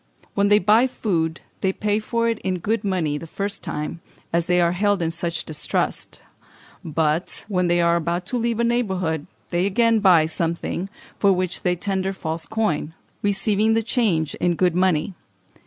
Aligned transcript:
When 0.33 0.47
they 0.47 0.57
buy 0.57 0.87
food 0.87 1.41
they 1.59 1.71
pay 1.71 1.99
for 1.99 2.27
it 2.27 2.39
in 2.39 2.57
good 2.57 2.83
money 2.83 3.19
the 3.19 3.27
first 3.27 3.61
time, 3.61 4.01
as 4.33 4.47
they 4.47 4.59
are 4.59 4.71
held 4.71 4.99
in 4.99 5.11
such 5.11 5.45
distrust; 5.45 6.23
but, 6.83 7.45
when 7.47 7.67
they 7.67 7.81
are 7.81 7.97
about 7.97 8.25
to 8.33 8.37
leave 8.39 8.59
a 8.59 8.63
neighbourhood, 8.63 9.27
they 9.49 9.67
again 9.67 9.99
buy 9.99 10.25
something, 10.25 10.89
for 11.19 11.31
which 11.31 11.61
they 11.61 11.75
tender 11.75 12.13
false 12.13 12.47
coin, 12.47 12.95
receiving 13.21 13.73
the 13.73 13.83
change 13.83 14.33
in 14.41 14.55
good 14.55 14.73
money. 14.73 15.13